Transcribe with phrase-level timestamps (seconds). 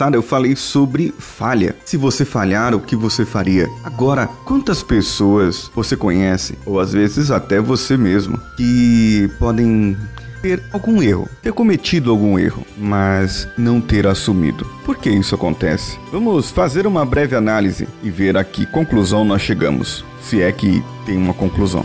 [0.00, 1.76] passada eu falei sobre falha.
[1.84, 3.68] Se você falhar, o que você faria?
[3.84, 9.94] Agora, quantas pessoas você conhece, ou às vezes até você mesmo, que podem
[10.40, 14.64] ter algum erro, ter cometido algum erro, mas não ter assumido.
[14.86, 15.98] Por que isso acontece?
[16.10, 20.82] Vamos fazer uma breve análise e ver a que conclusão nós chegamos, se é que
[21.04, 21.84] tem uma conclusão.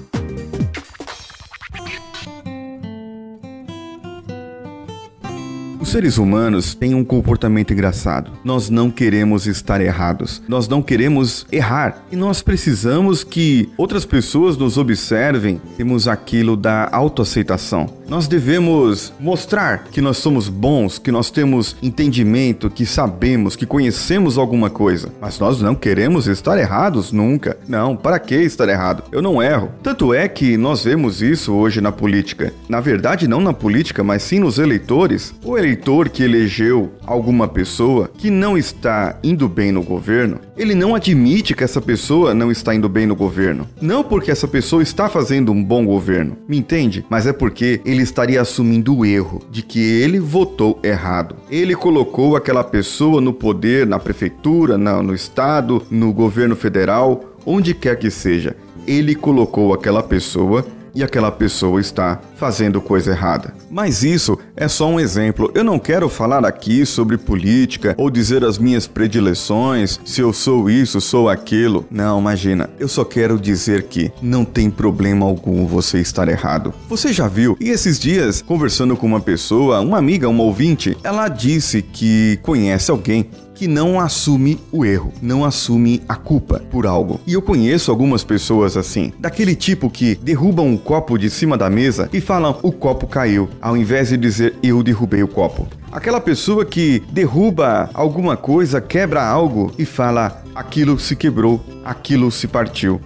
[5.91, 8.31] Seres humanos têm um comportamento engraçado.
[8.45, 10.41] Nós não queremos estar errados.
[10.47, 12.05] Nós não queremos errar.
[12.09, 15.59] E nós precisamos que outras pessoas nos observem.
[15.75, 17.89] Temos aquilo da autoaceitação.
[18.07, 24.37] Nós devemos mostrar que nós somos bons, que nós temos entendimento, que sabemos, que conhecemos
[24.37, 25.09] alguma coisa.
[25.19, 27.57] Mas nós não queremos estar errados nunca.
[27.67, 29.03] Não, para que estar errado?
[29.11, 29.71] Eu não erro.
[29.83, 32.53] Tanto é que nós vemos isso hoje na política.
[32.69, 35.33] Na verdade, não na política, mas sim nos eleitores.
[35.43, 40.75] O eleitor eleitor que elegeu alguma pessoa que não está indo bem no governo, ele
[40.75, 43.67] não admite que essa pessoa não está indo bem no governo.
[43.81, 47.03] Não porque essa pessoa está fazendo um bom governo, me entende?
[47.09, 51.35] Mas é porque ele estaria assumindo o erro de que ele votou errado.
[51.49, 57.73] Ele colocou aquela pessoa no poder, na prefeitura, na, no estado, no governo federal, onde
[57.73, 58.55] quer que seja.
[58.85, 60.63] Ele colocou aquela pessoa
[60.93, 63.53] e aquela pessoa está fazendo coisa errada.
[63.69, 65.51] Mas isso é só um exemplo.
[65.55, 70.69] Eu não quero falar aqui sobre política ou dizer as minhas predileções, se eu sou
[70.69, 71.85] isso, sou aquilo.
[71.89, 72.69] Não, imagina.
[72.79, 76.73] Eu só quero dizer que não tem problema algum você estar errado.
[76.89, 77.57] Você já viu?
[77.59, 82.91] E esses dias, conversando com uma pessoa, uma amiga, uma ouvinte, ela disse que conhece
[82.91, 83.29] alguém
[83.61, 87.21] que não assume o erro, não assume a culpa por algo.
[87.27, 91.69] E eu conheço algumas pessoas assim, daquele tipo que derrubam um copo de cima da
[91.69, 95.67] mesa e falam o copo caiu, ao invés de dizer eu derrubei o copo.
[95.91, 102.47] Aquela pessoa que derruba alguma coisa, quebra algo e fala aquilo se quebrou, aquilo se
[102.47, 102.99] partiu.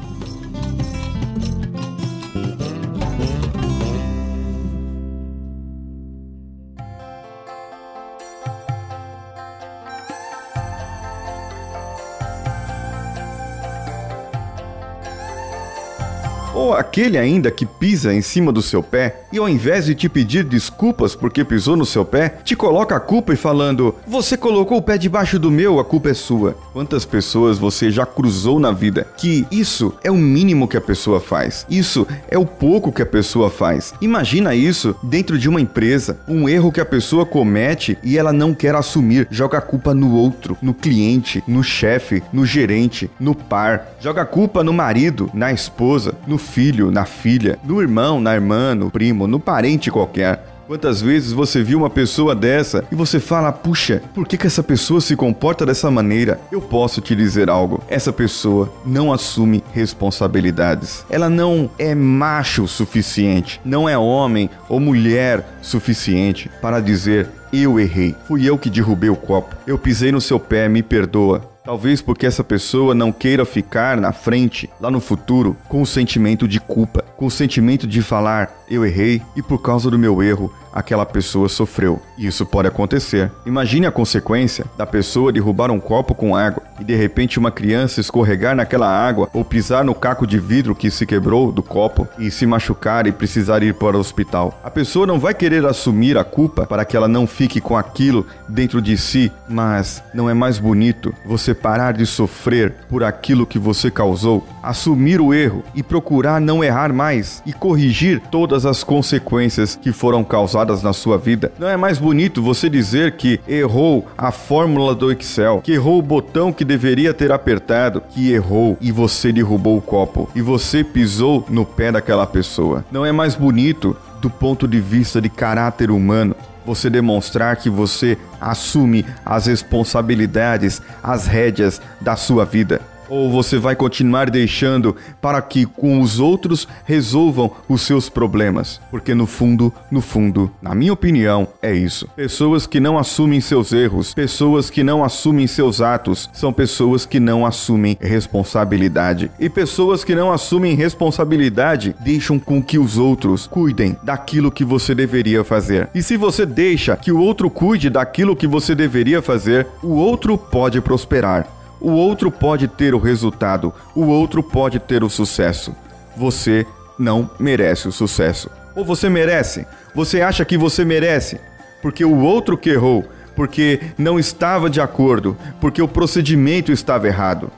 [16.55, 20.07] Ou aquele ainda que pisa em cima do seu pé e ao invés de te
[20.07, 24.77] pedir desculpas porque pisou no seu pé, te coloca a culpa e falando: Você colocou
[24.77, 26.55] o pé debaixo do meu, a culpa é sua.
[26.71, 31.19] Quantas pessoas você já cruzou na vida que isso é o mínimo que a pessoa
[31.19, 31.65] faz?
[31.69, 33.93] Isso é o pouco que a pessoa faz.
[33.99, 38.53] Imagina isso dentro de uma empresa, um erro que a pessoa comete e ela não
[38.53, 43.97] quer assumir, joga a culpa no outro, no cliente, no chefe, no gerente, no par,
[43.99, 48.73] joga a culpa no marido, na esposa, no filho, na filha, no irmão, na irmã,
[48.73, 50.55] no primo, no parente qualquer.
[50.67, 54.63] Quantas vezes você viu uma pessoa dessa e você fala, puxa, por que, que essa
[54.63, 56.39] pessoa se comporta dessa maneira?
[56.51, 61.05] Eu posso te dizer algo: essa pessoa não assume responsabilidades.
[61.07, 67.79] Ela não é macho o suficiente, não é homem ou mulher suficiente para dizer, eu
[67.79, 71.54] errei, fui eu que derrubei o copo, eu pisei no seu pé, me perdoa.
[71.65, 76.47] Talvez porque essa pessoa não queira ficar na frente, lá no futuro, com o sentimento
[76.47, 80.53] de culpa, com o sentimento de falar, eu errei e por causa do meu erro
[80.75, 82.01] aquela pessoa sofreu.
[82.17, 83.31] Isso pode acontecer.
[83.45, 88.01] Imagine a consequência da pessoa derrubar um copo com água e de repente uma criança
[88.01, 92.29] escorregar naquela água ou pisar no caco de vidro que se quebrou do copo e
[92.29, 94.59] se machucar e precisar ir para o hospital.
[94.61, 98.25] A pessoa não vai querer assumir a culpa para que ela não fique com aquilo
[98.49, 103.57] dentro de si, mas não é mais bonito você parar de sofrer por aquilo que
[103.57, 109.79] você causou, assumir o erro e procurar não errar mais e corrigir todas as consequências
[109.81, 111.51] que foram causadas na sua vida.
[111.59, 116.01] Não é mais bonito você dizer que errou a fórmula do Excel, que errou o
[116.01, 121.45] botão que deveria ter apertado, que errou e você derrubou o copo e você pisou
[121.49, 122.83] no pé daquela pessoa.
[122.91, 126.35] Não é mais bonito do ponto de vista de caráter humano
[126.65, 132.81] você demonstrar que você assume as responsabilidades, as rédeas da sua vida.
[133.09, 138.79] Ou você vai continuar deixando para que com os outros resolvam os seus problemas?
[138.89, 142.07] Porque no fundo, no fundo, na minha opinião, é isso.
[142.15, 147.19] Pessoas que não assumem seus erros, pessoas que não assumem seus atos, são pessoas que
[147.19, 149.31] não assumem responsabilidade.
[149.39, 154.95] E pessoas que não assumem responsabilidade deixam com que os outros cuidem daquilo que você
[154.95, 155.89] deveria fazer.
[155.93, 160.37] E se você deixa que o outro cuide daquilo que você deveria fazer, o outro
[160.37, 161.54] pode prosperar
[161.85, 165.75] O outro pode ter o resultado, o outro pode ter o sucesso.
[166.17, 166.65] Você
[166.97, 168.49] não merece o sucesso.
[168.75, 169.67] Ou você merece?
[169.93, 171.39] Você acha que você merece?
[171.83, 173.05] Porque o outro que errou,
[173.35, 177.51] porque não estava de acordo, porque o procedimento estava errado.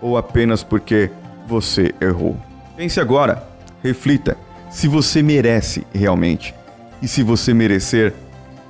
[0.00, 1.10] Ou apenas porque
[1.46, 2.38] você errou.
[2.74, 3.46] Pense agora,
[3.82, 4.38] reflita
[4.70, 6.54] se você merece realmente.
[7.02, 8.14] E se você merecer,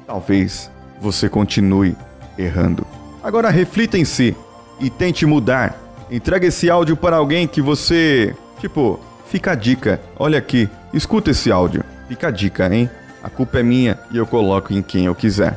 [0.04, 0.68] talvez
[1.00, 1.96] você continue
[2.36, 2.84] errando.
[3.22, 4.36] Agora reflita em si
[4.80, 5.76] e tente mudar.
[6.10, 8.34] Entregue esse áudio para alguém que você.
[8.60, 10.00] Tipo, fica a dica.
[10.18, 11.84] Olha aqui, escuta esse áudio.
[12.08, 12.88] Fica a dica, hein?
[13.22, 15.56] A culpa é minha e eu coloco em quem eu quiser.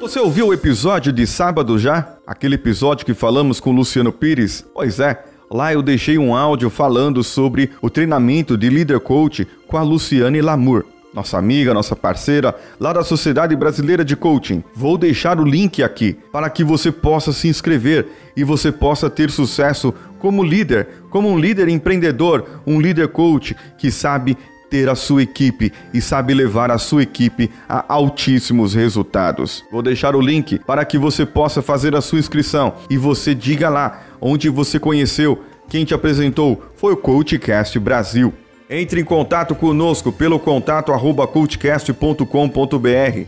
[0.00, 2.16] Você ouviu o episódio de sábado já?
[2.26, 4.66] Aquele episódio que falamos com Luciano Pires?
[4.74, 9.76] Pois é, lá eu deixei um áudio falando sobre o treinamento de Leader Coach com
[9.76, 14.62] a Luciane Lamour, nossa amiga, nossa parceira, lá da Sociedade Brasileira de Coaching.
[14.74, 18.06] Vou deixar o link aqui para que você possa se inscrever
[18.36, 23.90] e você possa ter sucesso como líder, como um líder empreendedor, um líder coach que
[23.90, 24.38] sabe
[24.70, 29.64] ter a sua equipe e sabe levar a sua equipe a altíssimos resultados.
[29.70, 33.68] Vou deixar o link para que você possa fazer a sua inscrição e você diga
[33.68, 38.34] lá onde você conheceu, quem te apresentou foi o Coachcast Brasil.
[38.68, 42.24] Entre em contato conosco pelo contato arroba cultcast.com.br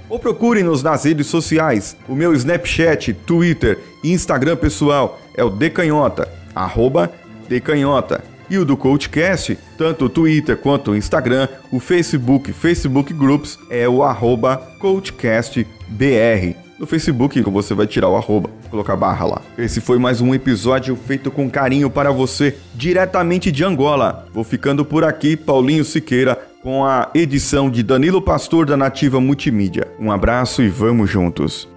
[0.09, 1.97] ou procure-nos nas redes sociais.
[2.09, 7.13] O meu Snapchat, Twitter e Instagram pessoal é o Decanhota, arroba
[7.49, 8.23] Decanhota.
[8.49, 13.89] E o do Coachcast, tanto o Twitter quanto o Instagram, o Facebook, Facebook Groups, é
[13.89, 16.62] o arroba CoachCastBR.
[16.79, 19.43] No Facebook você vai tirar o arroba, colocar barra lá.
[19.57, 24.27] Esse foi mais um episódio feito com carinho para você, diretamente de Angola.
[24.33, 29.89] Vou ficando por aqui, Paulinho Siqueira, com a edição de Danilo Pastor da Nativa Multimídia.
[29.99, 31.72] Um abraço e vamos juntos.